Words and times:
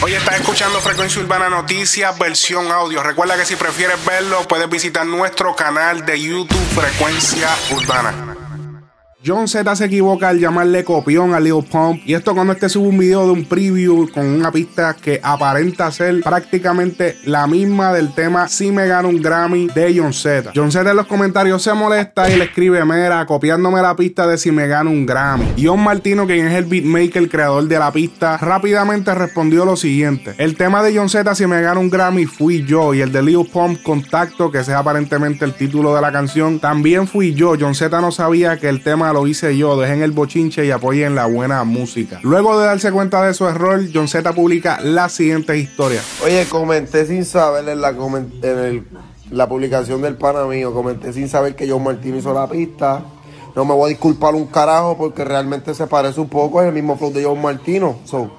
Hoy 0.00 0.14
estás 0.14 0.36
escuchando 0.36 0.80
Frecuencia 0.80 1.20
Urbana 1.20 1.48
Noticias, 1.48 2.16
versión 2.16 2.70
audio. 2.70 3.02
Recuerda 3.02 3.36
que 3.36 3.44
si 3.44 3.56
prefieres 3.56 4.04
verlo, 4.04 4.46
puedes 4.46 4.70
visitar 4.70 5.04
nuestro 5.04 5.56
canal 5.56 6.06
de 6.06 6.20
YouTube 6.20 6.56
Frecuencia 6.72 7.48
Urbana. 7.72 8.27
John 9.26 9.48
Z 9.48 9.74
se 9.74 9.86
equivoca 9.86 10.28
al 10.28 10.38
llamarle 10.38 10.84
copión 10.84 11.34
a 11.34 11.40
Lil 11.40 11.64
Pump. 11.68 12.00
Y 12.06 12.14
esto 12.14 12.34
cuando 12.34 12.52
este 12.52 12.68
sube 12.68 12.86
un 12.86 12.98
video 12.98 13.26
de 13.26 13.32
un 13.32 13.46
preview 13.46 14.08
con 14.14 14.24
una 14.24 14.52
pista 14.52 14.94
que 14.94 15.18
aparenta 15.20 15.90
ser 15.90 16.20
prácticamente 16.22 17.16
la 17.24 17.48
misma 17.48 17.92
del 17.92 18.14
tema 18.14 18.46
Si 18.46 18.70
me 18.70 18.86
gano 18.86 19.08
un 19.08 19.20
Grammy 19.20 19.66
de 19.74 19.92
John 19.98 20.12
Z. 20.12 20.52
John 20.54 20.70
Z 20.70 20.88
en 20.88 20.96
los 20.96 21.06
comentarios 21.08 21.60
se 21.60 21.74
molesta 21.74 22.30
y 22.30 22.36
le 22.36 22.44
escribe, 22.44 22.84
mera, 22.84 23.26
copiándome 23.26 23.82
la 23.82 23.96
pista 23.96 24.24
de 24.24 24.38
Si 24.38 24.52
me 24.52 24.68
gano 24.68 24.90
un 24.90 25.04
Grammy. 25.04 25.52
John 25.60 25.82
Martino, 25.82 26.24
quien 26.24 26.46
es 26.46 26.54
el 26.54 26.66
beatmaker, 26.66 27.20
el 27.20 27.28
creador 27.28 27.66
de 27.66 27.78
la 27.80 27.90
pista, 27.90 28.36
rápidamente 28.36 29.12
respondió 29.16 29.64
lo 29.64 29.74
siguiente. 29.74 30.36
El 30.38 30.56
tema 30.56 30.80
de 30.80 30.96
John 30.96 31.08
Z, 31.08 31.34
Si 31.34 31.44
me 31.44 31.60
gano 31.60 31.80
un 31.80 31.90
Grammy, 31.90 32.26
fui 32.26 32.64
yo. 32.64 32.94
Y 32.94 33.00
el 33.00 33.10
de 33.10 33.24
Lil 33.24 33.48
Pump, 33.52 33.82
Contacto, 33.82 34.52
que 34.52 34.62
sea 34.62 34.78
aparentemente 34.78 35.44
el 35.44 35.54
título 35.54 35.92
de 35.92 36.02
la 36.02 36.12
canción, 36.12 36.60
también 36.60 37.08
fui 37.08 37.34
yo. 37.34 37.54
John 37.58 37.74
Z 37.74 38.00
no 38.00 38.12
sabía 38.12 38.58
que 38.58 38.68
el 38.68 38.80
tema 38.80 39.07
lo 39.12 39.26
hice 39.26 39.56
yo, 39.56 39.78
dejen 39.78 40.02
el 40.02 40.12
bochinche 40.12 40.64
y 40.64 40.70
apoyen 40.70 41.14
la 41.14 41.26
buena 41.26 41.64
música. 41.64 42.20
Luego 42.22 42.58
de 42.58 42.66
darse 42.66 42.92
cuenta 42.92 43.22
de 43.26 43.34
su 43.34 43.46
error, 43.46 43.80
John 43.92 44.08
Z 44.08 44.32
publica 44.32 44.80
la 44.80 45.08
siguiente 45.08 45.56
historia. 45.56 46.00
Oye, 46.24 46.46
comenté 46.48 47.06
sin 47.06 47.24
saber 47.24 47.68
en 47.68 47.80
la, 47.80 47.90
en 47.90 48.86
la 49.30 49.48
publicación 49.48 50.02
del 50.02 50.16
pana 50.16 50.44
mío, 50.44 50.72
comenté 50.72 51.12
sin 51.12 51.28
saber 51.28 51.54
que 51.54 51.68
John 51.68 51.84
Martín 51.84 52.16
hizo 52.16 52.32
la 52.32 52.48
pista. 52.48 53.02
No 53.54 53.64
me 53.64 53.74
voy 53.74 53.86
a 53.86 53.88
disculpar 53.88 54.34
un 54.34 54.46
carajo 54.46 54.96
porque 54.96 55.24
realmente 55.24 55.74
se 55.74 55.86
parece 55.86 56.20
un 56.20 56.28
poco, 56.28 56.62
es 56.62 56.68
el 56.68 56.74
mismo 56.74 56.96
flow 56.96 57.12
de 57.12 57.24
John 57.24 57.42
Martino. 57.42 57.98
So, 58.04 58.30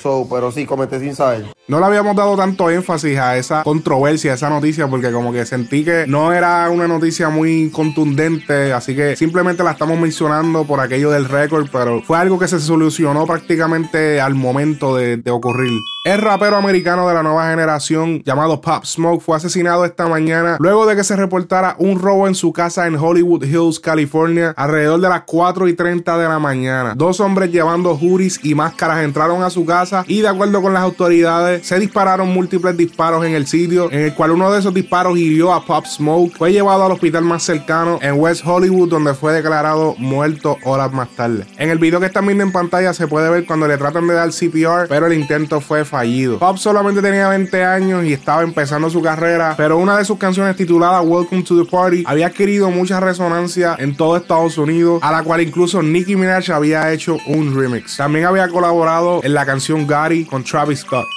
so, 0.00 0.26
pero 0.28 0.50
sí, 0.50 0.66
comenté 0.66 0.98
sin 1.00 1.14
saber. 1.14 1.55
No 1.68 1.80
le 1.80 1.86
habíamos 1.86 2.14
dado 2.14 2.36
tanto 2.36 2.70
énfasis 2.70 3.18
a 3.18 3.36
esa 3.36 3.64
controversia, 3.64 4.30
a 4.30 4.34
esa 4.36 4.48
noticia, 4.48 4.86
porque 4.86 5.10
como 5.10 5.32
que 5.32 5.44
sentí 5.44 5.84
que 5.84 6.06
no 6.06 6.32
era 6.32 6.70
una 6.70 6.86
noticia 6.86 7.28
muy 7.28 7.70
contundente, 7.70 8.72
así 8.72 8.94
que 8.94 9.16
simplemente 9.16 9.64
la 9.64 9.72
estamos 9.72 9.98
mencionando 9.98 10.64
por 10.64 10.78
aquello 10.78 11.10
del 11.10 11.24
récord, 11.24 11.66
pero 11.72 12.02
fue 12.02 12.18
algo 12.18 12.38
que 12.38 12.46
se 12.46 12.60
solucionó 12.60 13.26
prácticamente 13.26 14.20
al 14.20 14.36
momento 14.36 14.94
de, 14.94 15.16
de 15.16 15.30
ocurrir. 15.32 15.72
El 16.06 16.18
rapero 16.18 16.54
americano 16.54 17.08
de 17.08 17.14
la 17.14 17.24
nueva 17.24 17.50
generación 17.50 18.22
llamado 18.24 18.60
Pop 18.60 18.84
Smoke 18.84 19.20
fue 19.20 19.36
asesinado 19.36 19.84
esta 19.84 20.06
mañana 20.06 20.56
luego 20.60 20.86
de 20.86 20.94
que 20.94 21.02
se 21.02 21.16
reportara 21.16 21.74
un 21.80 22.00
robo 22.00 22.28
en 22.28 22.36
su 22.36 22.52
casa 22.52 22.86
en 22.86 22.94
Hollywood 22.94 23.42
Hills, 23.42 23.80
California, 23.80 24.54
alrededor 24.56 25.00
de 25.00 25.08
las 25.08 25.22
4 25.22 25.66
y 25.66 25.72
30 25.74 26.16
de 26.16 26.28
la 26.28 26.38
mañana. 26.38 26.94
Dos 26.94 27.18
hombres 27.18 27.50
llevando 27.50 27.96
hoodies 27.96 28.38
y 28.44 28.54
máscaras 28.54 29.02
entraron 29.02 29.42
a 29.42 29.50
su 29.50 29.66
casa 29.66 30.04
y 30.06 30.20
de 30.20 30.28
acuerdo 30.28 30.62
con 30.62 30.74
las 30.74 30.84
autoridades 30.84 31.66
se 31.66 31.80
dispararon 31.80 32.32
múltiples 32.32 32.76
disparos 32.76 33.26
en 33.26 33.34
el 33.34 33.48
sitio, 33.48 33.90
en 33.90 34.02
el 34.02 34.14
cual 34.14 34.30
uno 34.30 34.52
de 34.52 34.60
esos 34.60 34.72
disparos 34.72 35.18
hirió 35.18 35.52
a 35.52 35.64
Pop 35.64 35.86
Smoke. 35.86 36.36
Fue 36.36 36.52
llevado 36.52 36.84
al 36.84 36.92
hospital 36.92 37.24
más 37.24 37.42
cercano 37.42 37.98
en 38.00 38.14
West 38.20 38.46
Hollywood, 38.46 38.90
donde 38.90 39.12
fue 39.12 39.32
declarado 39.32 39.96
muerto 39.98 40.56
horas 40.62 40.92
más 40.92 41.08
tarde. 41.16 41.46
En 41.58 41.68
el 41.70 41.80
video 41.80 41.98
que 41.98 42.06
están 42.06 42.26
viendo 42.26 42.44
en 42.44 42.52
pantalla 42.52 42.94
se 42.94 43.08
puede 43.08 43.28
ver 43.28 43.44
cuando 43.44 43.66
le 43.66 43.76
tratan 43.76 44.06
de 44.06 44.14
dar 44.14 44.30
CPR, 44.30 44.86
pero 44.88 45.06
el 45.06 45.12
intento 45.12 45.60
fue 45.60 45.84
fallido. 45.84 45.95
Pop 46.38 46.58
solamente 46.58 47.00
tenía 47.00 47.28
20 47.28 47.64
años 47.64 48.04
y 48.04 48.12
estaba 48.12 48.42
empezando 48.42 48.90
su 48.90 49.00
carrera, 49.00 49.54
pero 49.56 49.78
una 49.78 49.96
de 49.96 50.04
sus 50.04 50.18
canciones 50.18 50.56
titulada 50.56 51.00
Welcome 51.00 51.42
to 51.42 51.64
the 51.64 51.70
Party 51.70 52.04
había 52.06 52.26
adquirido 52.26 52.70
mucha 52.70 53.00
resonancia 53.00 53.76
en 53.78 53.96
todo 53.96 54.16
Estados 54.16 54.58
Unidos, 54.58 55.00
a 55.02 55.12
la 55.12 55.22
cual 55.22 55.40
incluso 55.40 55.82
Nicki 55.82 56.16
Minaj 56.16 56.50
había 56.50 56.92
hecho 56.92 57.16
un 57.26 57.56
remix. 57.58 57.96
También 57.96 58.26
había 58.26 58.48
colaborado 58.48 59.20
en 59.22 59.34
la 59.34 59.46
canción 59.46 59.86
Gary 59.86 60.24
con 60.24 60.44
Travis 60.44 60.80
Scott. 60.80 61.15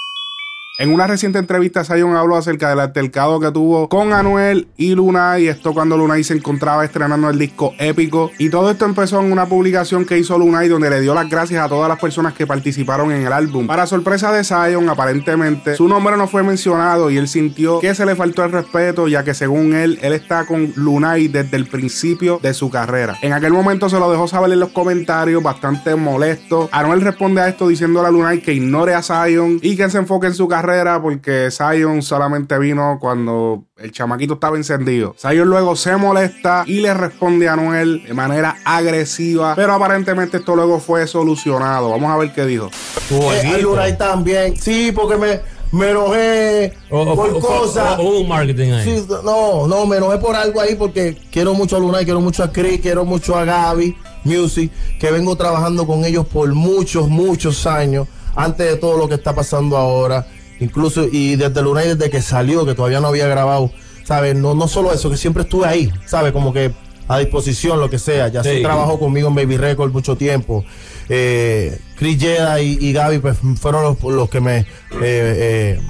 En 0.80 0.94
una 0.94 1.06
reciente 1.06 1.38
entrevista, 1.38 1.84
Zion 1.84 2.16
habló 2.16 2.36
acerca 2.36 2.70
del 2.70 2.80
altercado 2.80 3.38
que 3.38 3.50
tuvo 3.50 3.86
con 3.90 4.14
Anuel 4.14 4.66
y 4.78 4.94
Luna 4.94 5.38
y 5.38 5.46
esto 5.46 5.74
cuando 5.74 5.98
Lunay 5.98 6.24
se 6.24 6.32
encontraba 6.32 6.86
estrenando 6.86 7.28
el 7.28 7.38
disco 7.38 7.74
épico. 7.78 8.30
Y 8.38 8.48
todo 8.48 8.70
esto 8.70 8.86
empezó 8.86 9.20
en 9.20 9.30
una 9.30 9.44
publicación 9.44 10.06
que 10.06 10.16
hizo 10.16 10.38
Lunay 10.38 10.68
donde 10.68 10.88
le 10.88 11.02
dio 11.02 11.12
las 11.12 11.28
gracias 11.28 11.62
a 11.62 11.68
todas 11.68 11.86
las 11.86 11.98
personas 11.98 12.32
que 12.32 12.46
participaron 12.46 13.12
en 13.12 13.26
el 13.26 13.30
álbum. 13.34 13.66
Para 13.66 13.86
sorpresa 13.86 14.32
de 14.32 14.42
Zion, 14.42 14.88
aparentemente, 14.88 15.74
su 15.74 15.86
nombre 15.86 16.16
no 16.16 16.26
fue 16.26 16.42
mencionado 16.42 17.10
y 17.10 17.18
él 17.18 17.28
sintió 17.28 17.78
que 17.80 17.94
se 17.94 18.06
le 18.06 18.16
faltó 18.16 18.42
el 18.42 18.52
respeto, 18.52 19.06
ya 19.06 19.22
que 19.22 19.34
según 19.34 19.74
él, 19.74 19.98
él 20.00 20.14
está 20.14 20.46
con 20.46 20.72
Lunay 20.76 21.28
desde 21.28 21.58
el 21.58 21.66
principio 21.66 22.40
de 22.42 22.54
su 22.54 22.70
carrera. 22.70 23.18
En 23.20 23.34
aquel 23.34 23.52
momento 23.52 23.90
se 23.90 23.98
lo 23.98 24.10
dejó 24.10 24.26
saber 24.28 24.50
en 24.50 24.60
los 24.60 24.70
comentarios, 24.70 25.42
bastante 25.42 25.94
molesto. 25.94 26.70
Anuel 26.72 27.02
responde 27.02 27.42
a 27.42 27.48
esto 27.48 27.68
diciéndole 27.68 28.08
a 28.08 28.10
Lunay 28.10 28.40
que 28.40 28.54
ignore 28.54 28.94
a 28.94 29.02
Zion 29.02 29.58
y 29.60 29.76
que 29.76 29.90
se 29.90 29.98
enfoque 29.98 30.28
en 30.28 30.32
su 30.32 30.48
carrera 30.48 30.69
porque 31.02 31.48
Zion 31.50 32.02
solamente 32.02 32.58
vino 32.58 32.98
cuando 33.00 33.64
el 33.76 33.92
chamaquito 33.92 34.34
estaba 34.34 34.56
encendido. 34.56 35.14
Zion 35.18 35.48
luego 35.48 35.76
se 35.76 35.96
molesta 35.96 36.64
y 36.66 36.80
le 36.80 36.94
responde 36.94 37.48
a 37.48 37.56
Noel 37.56 38.04
de 38.04 38.14
manera 38.14 38.56
agresiva, 38.64 39.54
pero 39.54 39.72
aparentemente 39.74 40.38
esto 40.38 40.54
luego 40.54 40.80
fue 40.80 41.06
solucionado. 41.06 41.90
Vamos 41.90 42.10
a 42.10 42.16
ver 42.16 42.32
qué 42.32 42.46
dijo. 42.46 42.70
Eh, 43.10 43.96
también, 43.98 44.56
sí, 44.56 44.92
porque 44.94 45.16
me, 45.16 45.40
me 45.72 45.90
enojé 45.90 46.72
por 46.88 47.40
cosas. 47.40 47.98
un 47.98 48.28
marketing 48.28 48.72
ahí. 48.72 49.06
no, 49.24 49.66
no, 49.66 49.86
me 49.86 49.96
enojé 49.96 50.18
por 50.18 50.34
algo 50.34 50.60
ahí 50.60 50.74
porque 50.74 51.16
quiero 51.30 51.54
mucho 51.54 51.76
a 51.76 51.80
Lunay, 51.80 52.04
quiero 52.04 52.20
mucho 52.20 52.42
a 52.42 52.52
Chris, 52.52 52.80
quiero 52.80 53.04
mucho 53.04 53.36
a 53.36 53.44
Gaby 53.44 53.96
Music, 54.24 54.70
que 54.98 55.10
vengo 55.10 55.36
trabajando 55.36 55.86
con 55.86 56.04
ellos 56.04 56.26
por 56.26 56.52
muchos, 56.54 57.08
muchos 57.08 57.66
años, 57.66 58.06
antes 58.34 58.66
de 58.66 58.76
todo 58.76 58.96
lo 58.96 59.08
que 59.08 59.14
está 59.14 59.34
pasando 59.34 59.76
ahora. 59.76 60.26
Incluso, 60.60 61.06
y 61.10 61.36
desde 61.36 61.62
Luna 61.62 61.80
desde 61.80 62.10
que 62.10 62.22
salió, 62.22 62.66
que 62.66 62.74
todavía 62.74 63.00
no 63.00 63.08
había 63.08 63.26
grabado, 63.26 63.72
¿sabes? 64.04 64.36
No, 64.36 64.54
no 64.54 64.68
solo 64.68 64.92
eso, 64.92 65.10
que 65.10 65.16
siempre 65.16 65.42
estuve 65.42 65.66
ahí, 65.66 65.90
¿sabes? 66.06 66.32
Como 66.32 66.52
que 66.52 66.72
a 67.08 67.18
disposición, 67.18 67.80
lo 67.80 67.90
que 67.90 67.98
sea. 67.98 68.28
Ya 68.28 68.44
se 68.44 68.60
trabajó 68.60 69.00
conmigo 69.00 69.28
en 69.28 69.34
Baby 69.34 69.56
Record 69.56 69.92
mucho 69.92 70.16
tiempo. 70.16 70.64
Eh, 71.08 71.76
Chris 71.96 72.20
Jeda 72.20 72.60
y, 72.60 72.92
Gaby 72.92 73.18
pues, 73.18 73.38
fueron 73.60 73.96
los, 74.00 74.30
que 74.30 74.40
me 74.40 74.58
eh, 74.58 74.66
eh, 75.00 75.80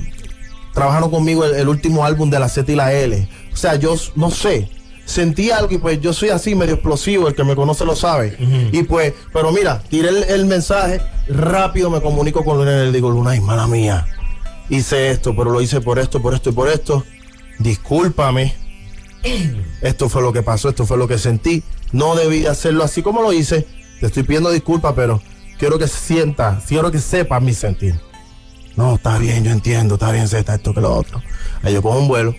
trabajaron 0.73 1.11
conmigo 1.11 1.45
el, 1.45 1.69
último 1.69 2.07
álbum 2.07 2.31
de 2.31 2.39
la 2.39 2.49
Z 2.49 2.73
y 2.73 2.75
la 2.75 2.95
L. 2.95 3.29
O 3.53 3.57
sea, 3.57 3.75
yo 3.75 3.97
no 4.17 4.31
sé, 4.31 4.71
sentí 5.05 5.51
algo 5.51 5.75
y 5.75 5.79
pues 5.79 6.01
yo 6.01 6.15
soy 6.15 6.31
así 6.31 6.55
medio 6.55 6.75
explosivo, 6.75 7.29
el 7.29 7.35
que 7.35 7.45
me 7.45 7.55
conoce 7.55 7.85
lo 7.85 7.97
sabe. 7.97 8.39
Y 8.73 8.85
pues, 8.85 9.13
pero 9.31 9.53
mira, 9.53 9.83
tiré 9.91 10.09
el, 10.33 10.47
mensaje, 10.47 11.03
rápido 11.29 11.91
me 11.91 12.01
comunico 12.01 12.43
con 12.45 12.57
Luna 12.57 12.85
y 12.85 12.87
le 12.87 12.93
digo, 12.93 13.11
Luna, 13.11 13.39
mala 13.43 13.67
mía 13.67 14.07
hice 14.71 15.11
esto, 15.11 15.37
pero 15.37 15.51
lo 15.51 15.61
hice 15.61 15.81
por 15.81 15.99
esto, 15.99 16.23
por 16.23 16.35
esto 16.35 16.51
y 16.51 16.53
por 16.53 16.69
esto. 16.69 17.05
Discúlpame. 17.59 18.55
Esto 19.83 20.09
fue 20.09 20.23
lo 20.23 20.33
que 20.33 20.43
pasó, 20.43 20.71
esto 20.71 20.87
fue 20.87 20.97
lo 20.97 21.07
que 21.07 21.19
sentí. 21.19 21.63
No 21.93 22.15
debí 22.15 22.47
hacerlo 22.47 22.85
así 22.85 23.03
como 23.03 23.21
lo 23.21 23.33
hice. 23.33 23.67
Te 24.01 24.07
estoy 24.07 24.23
pidiendo 24.23 24.51
disculpas, 24.51 24.95
pero 24.97 25.21
quiero 25.59 25.79
que 25.79 25.87
sienta, 25.87 26.63
quiero 26.67 26.91
que 26.91 26.99
sepa 26.99 27.39
mi 27.41 27.53
sentir. 27.53 28.01
No, 28.77 28.95
está 28.95 29.19
bien, 29.19 29.45
yo 29.45 29.51
entiendo, 29.51 29.95
está 29.95 30.11
bien, 30.11 30.25
está 30.25 30.55
esto 30.55 30.73
que 30.73 30.81
lo 30.81 30.95
otro. 30.95 31.21
Ahí 31.63 31.75
yo 31.75 31.83
cojo 31.83 31.99
un 31.99 32.09
vuelo, 32.09 32.35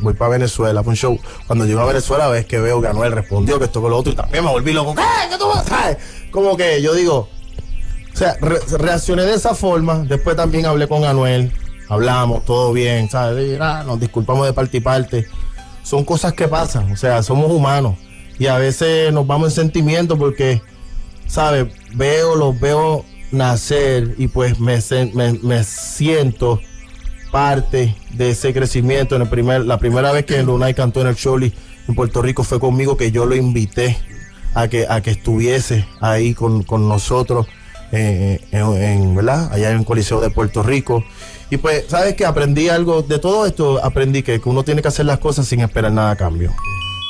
voy 0.00 0.14
para 0.14 0.32
Venezuela, 0.32 0.80
para 0.80 0.90
un 0.90 0.96
show. 0.96 1.20
Cuando 1.46 1.64
llego 1.64 1.80
a 1.80 1.84
Venezuela, 1.84 2.28
ves 2.28 2.46
que 2.46 2.58
veo 2.58 2.80
que 2.80 2.88
Anuel 2.88 3.12
respondió 3.12 3.58
que 3.58 3.66
esto 3.66 3.80
que 3.82 3.88
lo 3.88 3.98
otro 3.98 4.12
y 4.12 4.16
también 4.16 4.42
me 4.44 4.50
volví 4.50 4.72
loco. 4.72 4.94
¿Qué? 4.96 5.02
¿Qué 5.30 5.38
tú 5.38 5.46
vas? 5.46 5.64
Como 6.32 6.56
que 6.56 6.82
yo 6.82 6.94
digo, 6.94 7.28
sea, 8.20 8.36
reaccioné 8.78 9.22
de 9.22 9.34
esa 9.34 9.54
forma. 9.54 10.00
Después 10.00 10.36
también 10.36 10.66
hablé 10.66 10.86
con 10.86 11.04
Anuel. 11.04 11.52
Hablamos, 11.88 12.44
todo 12.44 12.72
bien, 12.72 13.08
¿sabes? 13.08 13.58
Ah, 13.60 13.82
nos 13.86 13.98
disculpamos 13.98 14.46
de 14.46 14.52
parte 14.52 14.76
y 14.76 14.80
parte. 14.80 15.26
Son 15.82 16.04
cosas 16.04 16.34
que 16.34 16.46
pasan, 16.46 16.92
o 16.92 16.96
sea, 16.96 17.22
somos 17.22 17.50
humanos. 17.50 17.96
Y 18.38 18.46
a 18.46 18.58
veces 18.58 19.12
nos 19.12 19.26
vamos 19.26 19.48
en 19.48 19.64
sentimiento 19.64 20.18
porque, 20.18 20.62
¿sabes? 21.26 21.66
Veo, 21.94 22.36
los 22.36 22.60
veo 22.60 23.04
nacer 23.32 24.14
y 24.18 24.28
pues 24.28 24.60
me, 24.60 24.78
me, 25.42 25.64
siento 25.64 26.60
parte 27.32 27.96
de 28.12 28.30
ese 28.30 28.52
crecimiento. 28.52 29.16
En 29.16 29.22
el 29.22 29.28
primer, 29.28 29.64
la 29.64 29.78
primera 29.78 30.12
vez 30.12 30.26
que 30.26 30.42
Lunay 30.42 30.74
cantó 30.74 31.00
en 31.00 31.08
el 31.08 31.16
Choli 31.16 31.54
en 31.88 31.94
Puerto 31.94 32.22
Rico 32.22 32.44
fue 32.44 32.60
conmigo 32.60 32.96
que 32.96 33.10
yo 33.10 33.24
lo 33.24 33.34
invité 33.34 33.96
a 34.54 34.68
que, 34.68 34.86
a 34.88 35.00
que 35.00 35.10
estuviese 35.10 35.86
ahí 36.00 36.34
con, 36.34 36.62
con 36.62 36.88
nosotros 36.88 37.46
eh, 37.92 38.40
en, 38.52 39.14
¿verdad? 39.14 39.52
allá 39.52 39.70
en 39.70 39.78
el 39.78 39.84
Coliseo 39.84 40.20
de 40.20 40.30
Puerto 40.30 40.62
Rico. 40.62 41.04
Y 41.50 41.56
pues, 41.56 41.84
¿sabes 41.88 42.14
que 42.14 42.24
Aprendí 42.24 42.68
algo 42.68 43.02
de 43.02 43.18
todo 43.18 43.46
esto, 43.46 43.84
aprendí 43.84 44.22
que, 44.22 44.40
uno 44.44 44.62
tiene 44.62 44.82
que 44.82 44.88
hacer 44.88 45.06
las 45.06 45.18
cosas 45.18 45.46
sin 45.46 45.60
esperar 45.60 45.92
nada 45.92 46.12
a 46.12 46.16
cambio. 46.16 46.52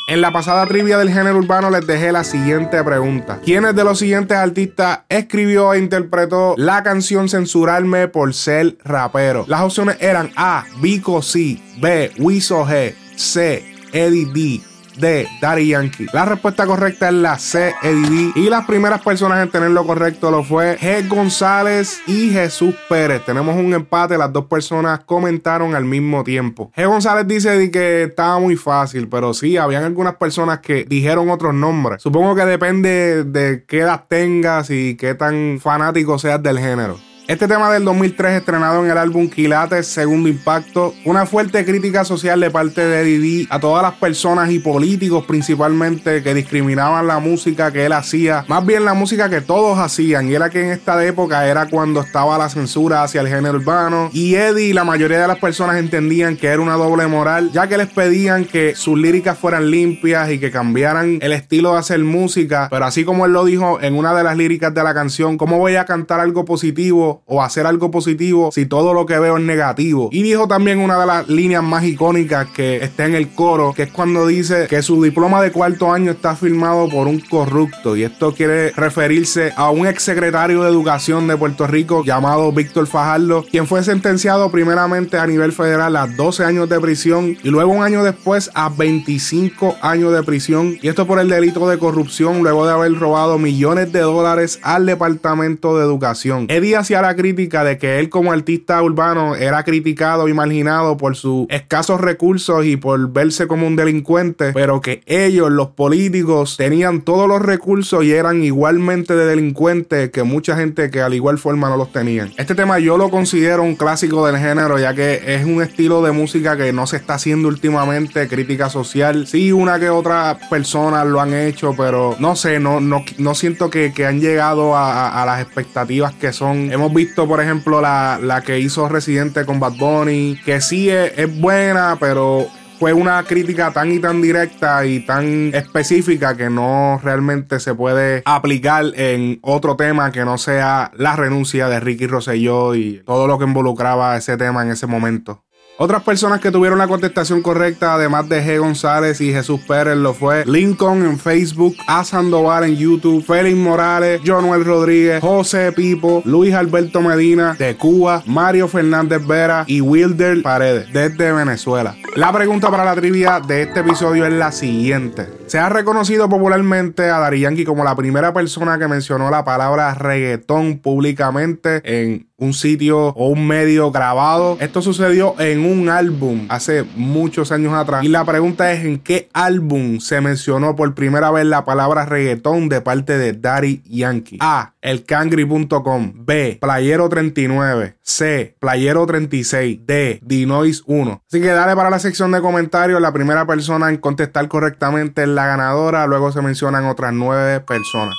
En 0.09 0.23
la 0.23 0.33
pasada 0.33 0.67
trivia 0.67 0.99
del 0.99 1.13
género 1.13 1.39
urbano 1.39 1.71
les 1.71 1.87
dejé 1.87 2.11
la 2.11 2.25
siguiente 2.25 2.83
pregunta. 2.83 3.41
¿Quiénes 3.45 3.77
de 3.77 3.85
los 3.85 3.99
siguientes 3.99 4.37
artistas 4.37 5.01
escribió 5.09 5.73
e 5.73 5.79
interpretó 5.79 6.55
la 6.57 6.83
canción 6.83 7.29
Censurarme 7.29 8.09
por 8.09 8.35
ser 8.35 8.77
rapero? 8.83 9.45
Las 9.47 9.61
opciones 9.61 9.99
eran 10.01 10.33
A. 10.35 10.65
Vico 10.81 11.23
C. 11.23 11.61
B. 11.81 12.11
Wiso 12.19 12.67
G. 12.67 12.95
C. 13.15 13.63
Eddie 13.93 14.27
D. 14.33 14.70
de 15.01 15.27
Daddy 15.41 15.69
Yankee. 15.69 16.07
La 16.13 16.25
respuesta 16.25 16.67
correcta 16.67 17.09
es 17.09 17.15
la 17.15 17.39
C, 17.39 17.75
Eddie 17.83 18.33
Y 18.37 18.51
las 18.51 18.67
primeras 18.67 19.01
personas 19.01 19.43
en 19.43 19.51
tener 19.51 19.71
lo 19.71 19.87
correcto 19.87 20.31
lo 20.31 20.45
fue 20.45 20.79
G. 20.79 21.09
González 21.09 22.01
y 22.07 22.31
Jesús 22.31 22.75
Pérez. 22.89 23.25
Tenemos 23.25 23.57
un 23.57 23.73
empate, 23.73 24.19
las 24.19 24.33
dos 24.33 24.47
personas 24.47 25.01
comentaron 25.05 25.75
al 25.75 25.85
mismo 25.85 26.23
tiempo. 26.25 26.71
G. 26.77 26.87
González 26.87 27.27
dice 27.27 27.71
que 27.71 28.05
estaba 28.05 28.39
muy 28.39 28.57
fácil, 28.57 29.09
pero 29.09 29.35
sí, 29.35 29.57
habían 29.57 29.85
algunas 29.85 30.17
personas 30.17 30.61
que 30.61 30.85
dijeron 30.85 31.31
otros 31.31 31.55
nombres. 31.55 32.03
Supongo 32.03 32.35
que 32.35 32.45
depende 32.45 33.25
de 33.25 33.65
qué 33.67 33.81
edad 33.81 34.05
tengas 34.09 34.71
y 34.71 34.97
qué 34.97 35.15
tan 35.15 35.59
fanático 35.61 36.19
seas 36.19 36.43
del 36.43 36.59
género. 36.59 37.10
Este 37.31 37.47
tema 37.47 37.73
del 37.73 37.85
2003 37.85 38.39
estrenado 38.39 38.85
en 38.85 38.91
el 38.91 38.99
álbum 38.99 39.31
Quilates, 39.31 39.87
Segundo 39.87 40.29
Impacto, 40.29 40.97
una 41.05 41.27
fuerte 41.27 41.65
crítica 41.65 42.05
social 42.05 42.41
de 42.41 42.51
parte 42.51 42.85
de 42.85 43.05
Didi 43.05 43.47
a 43.51 43.61
todas 43.61 43.85
las 43.85 43.93
personas 43.93 44.51
y 44.51 44.59
políticos 44.59 45.27
principalmente 45.27 46.25
que 46.25 46.35
discriminaban 46.35 47.07
la 47.07 47.21
música 47.21 47.73
que 47.73 47.87
él 47.87 47.93
hacía, 47.93 48.45
más 48.49 48.67
bien 48.67 48.85
la 48.85 48.95
música 48.95 49.31
que 49.31 49.43
todos 49.43 49.79
hacían, 49.79 50.29
y 50.29 50.35
era 50.35 50.51
que 50.51 50.61
en 50.61 50.71
esta 50.73 51.07
época 51.07 51.47
era 51.47 51.67
cuando 51.67 52.01
estaba 52.01 52.37
la 52.37 52.49
censura 52.49 53.05
hacia 53.05 53.21
el 53.21 53.29
género 53.29 53.59
urbano, 53.59 54.11
y 54.13 54.35
Eddie 54.35 54.71
y 54.71 54.73
la 54.73 54.83
mayoría 54.83 55.21
de 55.21 55.29
las 55.29 55.39
personas 55.39 55.77
entendían 55.77 56.37
que 56.37 56.49
era 56.49 56.61
una 56.61 56.75
doble 56.75 57.07
moral, 57.07 57.53
ya 57.53 57.69
que 57.69 57.79
les 57.79 57.91
pedían 57.91 58.45
que 58.45 58.75
sus 58.75 58.99
líricas 58.99 59.39
fueran 59.39 59.71
limpias 59.71 60.33
y 60.33 60.41
que 60.41 60.51
cambiaran 60.51 61.21
el 61.23 61.31
estilo 61.31 61.75
de 61.75 61.79
hacer 61.79 62.01
música, 62.01 62.67
pero 62.73 62.87
así 62.87 63.05
como 63.05 63.25
él 63.25 63.33
lo 63.33 63.45
dijo 63.45 63.81
en 63.81 63.95
una 63.95 64.15
de 64.15 64.25
las 64.25 64.37
líricas 64.37 64.75
de 64.75 64.83
la 64.83 64.95
canción, 64.95 65.39
¿cómo 65.39 65.59
voy 65.59 65.77
a 65.77 65.85
cantar 65.85 66.19
algo 66.19 66.45
positivo 66.45 67.20
o 67.27 67.43
hacer 67.43 67.67
algo 67.67 67.91
positivo 67.91 68.51
si 68.53 68.67
todo 68.67 68.95
lo 68.95 69.07
que 69.07 69.19
veo 69.19 69.37
es 69.37 69.43
negativo. 69.43 70.09
Y 70.13 70.23
dijo 70.23 70.49
también 70.49 70.79
una 70.79 70.99
de 70.99 71.07
las 71.07 71.29
líneas 71.29 71.63
más 71.63 71.85
icónicas 71.85 72.49
que 72.51 72.77
está 72.77 73.07
en 73.07 73.15
el 73.15 73.31
coro, 73.31 73.73
que 73.75 73.85
es 73.85 73.93
cuando 73.93 74.27
dice 74.27 74.67
que 74.69 74.83
su 74.83 75.03
diploma 75.03 75.43
de 75.43 75.53
cuarto 75.53 75.93
año 75.93 76.13
está 76.13 76.37
firmado 76.37 76.89
por 76.89 77.07
un 77.07 77.21
corrupto. 77.21 77.97
Y 77.97 78.05
esto 78.05 78.35
quiere 78.35 78.71
referirse 78.73 79.53
a 79.57 79.71
un 79.71 79.87
exsecretario 79.87 80.63
de 80.63 80.71
Educación 80.71 81.27
de 81.27 81.37
Puerto 81.37 81.67
Rico 81.67 82.05
llamado 82.05 82.53
Víctor 82.53 82.87
Fajardo, 82.87 83.45
quien 83.51 83.67
fue 83.67 83.83
sentenciado 83.85 84.51
primeramente 84.51 85.19
a 85.19 85.27
nivel 85.27 85.53
federal 85.53 85.97
a 85.97 86.07
12 86.07 86.45
años 86.45 86.69
de 86.69 86.81
prisión 86.81 87.37
y 87.43 87.49
luego 87.49 87.73
un 87.73 87.83
año 87.83 88.03
después 88.03 88.51
a 88.55 88.69
25 88.69 89.77
años 89.83 90.13
de 90.13 90.23
prisión. 90.23 90.77
Y 90.83 90.89
esto 90.89 91.07
por 91.07 91.21
el 91.21 91.29
delito 91.29 91.69
de 91.69 91.79
corrupción 91.79 92.43
luego 92.43 92.67
de 92.67 92.73
haber 92.73 92.95
robado 92.95 93.39
millones 93.39 93.93
de 93.93 94.01
dólares 94.01 94.59
al 94.63 94.87
Departamento 94.87 95.77
de 95.77 95.85
Educación. 95.85 96.47
Eddie 96.49 96.77
hacía 96.77 97.03
la 97.03 97.10
crítica 97.17 97.65
de 97.65 97.79
que 97.79 97.99
él 97.99 98.09
como 98.09 98.33
artista 98.33 98.83
urbano 98.83 99.35
era 99.37 99.63
criticado 99.65 100.29
y 100.29 100.35
marginado 100.35 100.97
por 100.97 101.17
sus 101.17 101.47
escasos 101.49 102.01
recursos 102.01 102.65
y 102.65 102.77
por 102.77 103.13
verse 103.13 103.47
como 103.47 103.67
un 103.67 103.77
delincuente, 103.77 104.53
pero 104.53 104.81
que 104.81 105.03
ellos, 105.07 105.51
los 105.51 105.69
políticos, 105.69 106.57
tenían 106.57 107.03
todos 107.03 107.29
los 107.29 107.43
recursos 107.43 108.05
y 108.05 108.13
eran 108.13 108.43
igualmente 108.43 109.15
de 109.15 109.27
delincuentes 109.27 110.11
que 110.11 110.23
mucha 110.23 110.57
gente 110.57 110.91
que 110.91 111.01
al 111.01 111.15
igual 111.15 111.39
forma 111.39 111.69
no 111.69 111.77
los 111.77 111.93
tenían. 111.93 112.33
Este 112.37 112.55
tema 112.55 112.79
yo 112.79 112.97
lo 112.97 113.11
considero 113.11 113.63
un 113.63 113.77
clásico 113.77 114.27
del 114.27 114.39
género, 114.39 114.79
ya 114.79 114.95
que 114.95 115.21
es 115.27 115.45
un 115.45 115.63
estilo 115.63 116.03
de 116.03 116.13
música 116.13 116.57
que 116.57 116.73
no 116.73 116.87
se 116.87 116.97
está 116.97 117.15
haciendo 117.15 117.49
últimamente, 117.49 118.29
crítica 118.29 118.69
social. 118.69 119.27
Sí, 119.27 119.53
una 119.53 119.79
que 119.79 119.91
otras 119.91 120.39
personas 120.49 121.07
lo 121.07 121.21
han 121.21 121.35
hecho, 121.35 121.75
pero 121.77 122.17
no 122.19 122.37
sé, 122.37 122.61
no, 122.61 122.81
no, 122.81 123.05
no 123.19 123.35
siento 123.35 123.71
que, 123.71 123.93
que 123.93 124.07
han 124.07 124.21
llegado 124.21 124.77
a, 124.77 125.23
a, 125.23 125.27
las 125.27 125.41
expectativas 125.41 126.15
que 126.15 126.33
son. 126.33 126.73
Hemos 126.73 126.93
visto, 127.05 127.27
por 127.27 127.41
ejemplo, 127.41 127.81
la, 127.81 128.19
la 128.23 128.43
que 128.43 128.61
hizo 128.61 128.87
Residente 128.87 129.47
con 129.47 129.59
Bad 129.59 129.79
Bunny, 129.79 130.39
que 130.45 130.61
sí 130.61 130.91
es, 130.91 131.17
es 131.17 131.41
buena, 131.41 131.97
pero 131.99 132.47
fue 132.79 132.93
una 132.93 133.23
crítica 133.25 133.73
tan 133.73 133.91
y 133.91 134.01
tan 134.01 134.21
directa 134.21 134.85
y 134.85 135.01
tan 135.01 135.55
específica 135.55 136.37
que 136.37 136.51
no 136.51 137.01
realmente 137.03 137.59
se 137.59 137.75
puede 137.75 138.23
aplicar 138.27 138.85
en 138.97 139.39
otro 139.41 139.77
tema 139.77 140.13
que 140.13 140.27
no 140.27 140.37
sea 140.37 140.91
la 140.95 141.17
renuncia 141.17 141.71
de 141.71 141.81
Ricky 141.81 142.07
Rosselló 142.07 142.75
y 142.75 143.03
todo 143.07 143.27
lo 143.27 143.39
que 143.39 143.45
involucraba 143.45 144.19
ese 144.19 144.37
tema 144.37 144.63
en 144.63 144.73
ese 144.73 144.87
momento. 144.87 145.43
Otras 145.83 146.03
personas 146.03 146.41
que 146.41 146.51
tuvieron 146.51 146.79
la 146.79 146.89
contestación 146.89 147.41
correcta, 147.41 147.95
además 147.95 148.29
de 148.29 148.45
G. 148.45 148.59
González 148.59 149.19
y 149.23 149.33
Jesús 149.33 149.63
Pérez, 149.67 149.97
lo 149.97 150.13
fue 150.13 150.45
Lincoln 150.45 151.03
en 151.07 151.19
Facebook, 151.19 151.75
A. 151.87 152.05
Sandoval 152.05 152.65
en 152.65 152.77
YouTube, 152.77 153.25
Félix 153.25 153.57
Morales, 153.57 154.21
Jonuel 154.23 154.63
Rodríguez, 154.67 155.23
José 155.23 155.73
Pipo, 155.73 156.21
Luis 156.27 156.53
Alberto 156.53 157.01
Medina 157.01 157.57
de 157.59 157.79
Cuba, 157.79 158.23
Mario 158.27 158.69
Fernández 158.69 159.27
Vera 159.27 159.65
y 159.67 159.81
Wilder 159.81 160.43
Paredes 160.43 160.93
desde 160.93 161.33
Venezuela. 161.33 161.97
La 162.15 162.31
pregunta 162.31 162.71
para 162.71 162.85
la 162.85 162.95
trivia 162.95 163.41
de 163.41 163.63
este 163.63 163.81
episodio 163.81 164.27
es 164.27 164.35
la 164.35 164.53
siguiente. 164.53 165.29
Se 165.47 165.59
ha 165.59 165.71
reconocido 165.71 166.29
popularmente 166.29 167.09
a 167.09 167.21
Dari 167.21 167.41
Yankee 167.41 167.65
como 167.65 167.85
la 167.85 167.97
primera 167.97 168.35
persona 168.35 168.79
que 168.79 168.87
mencionó 168.87 169.31
la 169.31 169.47
palabra 169.47 169.95
reggaetón 169.95 170.79
públicamente 170.79 171.81
en 171.85 172.29
un 172.41 172.55
sitio 172.55 173.09
o 173.09 173.29
un 173.29 173.47
medio 173.47 173.93
grabado. 173.93 174.57
Esto 174.61 174.83
sucedió 174.83 175.39
en 175.39 175.65
un 175.65 175.89
álbum 175.89 176.47
hace 176.49 176.85
muchos 176.97 177.53
años 177.53 177.73
atrás. 177.75 178.03
Y 178.03 178.09
la 178.09 178.25
pregunta 178.25 178.73
es 178.73 178.85
en 178.85 178.99
qué 178.99 179.29
álbum 179.33 180.01
se 180.01 180.21
mencionó 180.21 180.75
por 180.75 180.95
primera 180.95 181.31
vez 181.31 181.47
la 181.47 181.65
palabra 181.65 182.07
reggaetón 182.07 182.69
de 182.69 182.81
parte 182.81 183.19
de 183.19 183.35
Daddy 183.35 183.83
Yankee. 183.85 184.39
A. 184.41 184.73
Elcangri.com. 184.81 186.13
B. 186.17 186.59
Playero 186.61 187.09
39. 187.09 187.97
C. 188.03 188.57
Playero 188.59 189.07
36. 189.07 189.81
D. 189.87 190.21
Dinois 190.23 190.83
1. 190.87 191.23
Así 191.29 191.41
que 191.41 191.49
dale 191.49 191.77
para 191.77 191.91
la 191.91 191.99
sección 191.99 192.33
de 192.33 192.41
comentarios. 192.41 193.01
La 193.01 193.13
primera 193.13 193.47
persona 193.47 193.91
en 193.91 193.99
contestar 193.99 194.49
correctamente 194.49 195.23
es 195.23 195.29
la 195.29 195.47
ganadora. 195.47 196.07
Luego 196.07 196.33
se 196.33 196.41
mencionan 196.41 196.87
otras 196.87 197.13
nueve 197.13 197.61
personas. 197.61 198.15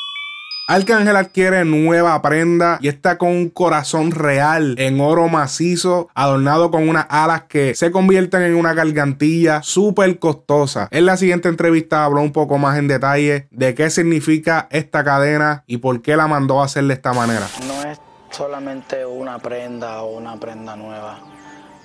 Arcángel 0.68 1.16
adquiere 1.16 1.66
nueva 1.66 2.22
prenda 2.22 2.78
y 2.82 2.88
está 2.88 3.18
con 3.18 3.30
un 3.30 3.50
corazón 3.50 4.12
real 4.12 4.76
en 4.78 5.02
oro 5.02 5.28
macizo, 5.28 6.10
adornado 6.14 6.72
con 6.72 6.88
unas 6.88 7.08
alas 7.10 7.44
que 7.44 7.76
se 7.76 7.92
convierten 7.92 8.44
en 8.44 8.56
una 8.56 8.74
gargantilla 8.74 9.64
súper 9.64 10.18
costosa. 10.20 10.88
En 10.92 11.06
la 11.06 11.18
siguiente 11.18 11.50
entrevista 11.50 12.06
habló 12.06 12.22
un 12.22 12.32
poco 12.32 12.58
más 12.58 12.78
en 12.78 12.88
detalle 12.88 13.48
de 13.52 13.76
qué 13.76 13.90
significa 13.90 14.68
esta 14.72 15.04
cadena 15.04 15.64
y 15.68 15.78
por 15.78 16.02
qué 16.02 16.16
la 16.16 16.28
mandó 16.28 16.62
a 16.62 16.66
hacer 16.66 16.86
de 16.86 16.94
esta 16.94 17.12
manera. 17.12 17.48
No 17.68 17.84
es 17.90 18.00
solamente 18.30 19.06
una 19.06 19.40
prenda 19.40 20.04
o 20.04 20.16
una 20.18 20.40
prenda 20.40 20.76
nueva. 20.78 21.20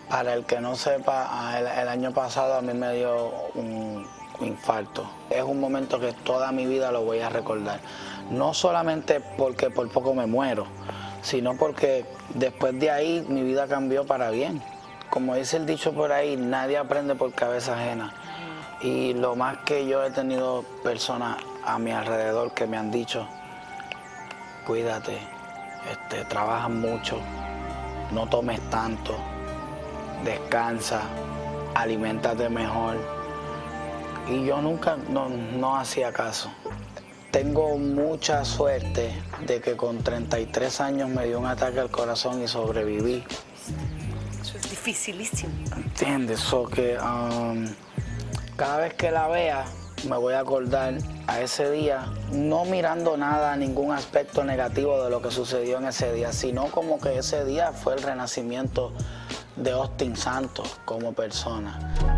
Para 0.09 0.35
el 0.35 0.45
que 0.45 0.61
no 0.61 0.77
sepa, 0.77 1.59
el, 1.59 1.67
el 1.67 1.89
año 1.89 2.13
pasado 2.13 2.55
a 2.55 2.63
mí 2.63 2.73
me 2.73 2.95
dio 2.95 3.33
un 3.55 4.07
infarto. 4.41 5.11
Es 5.31 5.43
un 5.43 5.59
momento 5.59 5.99
que 5.99 6.13
toda 6.13 6.53
mi 6.53 6.67
vida 6.67 6.93
lo 6.93 7.03
voy 7.03 7.19
a 7.19 7.29
recordar 7.29 7.81
no 8.31 8.55
solamente 8.55 9.21
porque 9.21 9.71
por 9.71 9.89
poco 9.91 10.15
me 10.15 10.27
muero, 10.27 10.67
sino 11.23 11.57
porque 11.57 12.05
después 12.35 12.79
de 12.79 12.91
ahí 12.91 13.25
mi 13.29 13.43
vida 13.43 13.67
cambió 13.67 14.07
para 14.07 14.31
bien. 14.31 14.63
Como 15.11 15.35
dice 15.35 15.57
el 15.57 15.67
dicho 15.67 15.93
por 15.93 16.13
ahí, 16.13 16.37
nadie 16.37 16.77
aprende 16.77 17.15
por 17.15 17.33
cabeza 17.33 17.75
ajena. 17.75 18.13
Y 18.81 19.15
lo 19.15 19.37
más 19.37 19.59
que 19.59 19.87
yo 19.87 20.05
he 20.05 20.11
tenido 20.11 20.65
personas 20.83 21.39
a 21.65 21.79
mi 21.79 21.93
alrededor 21.93 22.53
que 22.53 22.67
me 22.67 22.77
han 22.77 22.91
dicho, 22.91 23.27
cuídate, 24.67 25.19
este, 25.91 26.25
trabaja 26.25 26.69
mucho, 26.69 27.19
no 28.13 28.27
tomes 28.29 28.61
tanto, 28.71 29.17
descansa, 30.25 31.03
alimentate 31.75 32.49
mejor. 32.49 32.97
Y 34.29 34.45
yo 34.45 34.61
nunca 34.61 34.97
no, 35.09 35.29
no 35.29 35.77
hacía 35.77 36.13
caso. 36.13 36.51
Tengo 37.37 37.77
mucha 37.77 38.47
suerte 38.47 39.13
de 39.47 39.61
que 39.61 39.77
con 39.77 39.99
33 39.99 40.81
años 40.81 41.11
me 41.11 41.27
dio 41.27 41.39
un 41.39 41.45
ataque 41.45 41.81
al 41.81 41.91
corazón 41.91 42.43
y 42.43 42.49
sobreviví. 42.49 43.23
Eso 44.41 44.57
es 44.57 44.71
dificilísimo. 44.71 45.53
¿Entiendes? 45.77 46.41
So 46.41 46.65
que 46.65 46.97
um, 46.99 47.67
cada 48.57 48.79
vez 48.79 48.95
que 48.95 49.11
la 49.11 49.29
vea 49.29 49.67
me 50.09 50.17
voy 50.17 50.33
a 50.33 50.41
acordar 50.41 50.95
a 51.27 51.43
ese 51.43 51.71
día, 51.71 52.07
no 52.33 52.65
mirando 52.65 53.19
nada, 53.19 53.55
ningún 53.55 53.93
aspecto 53.93 54.43
negativo 54.43 55.05
de 55.05 55.11
lo 55.11 55.21
que 55.21 55.31
sucedió 55.31 55.77
en 55.77 55.89
ese 55.89 56.15
día, 56.15 56.33
sino 56.33 56.71
como 56.71 56.99
que 56.99 57.19
ese 57.19 57.45
día 57.45 57.73
fue 57.73 57.97
el 57.97 58.03
renacimiento 58.03 58.95
de 59.57 59.73
Austin 59.73 60.17
Santos 60.17 60.81
como 60.87 61.13
persona. 61.13 62.16